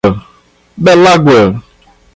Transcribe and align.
Belágua 0.83 1.61